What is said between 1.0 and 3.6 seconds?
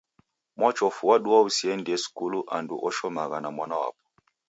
wadua useghendie skulu andu ushomagha na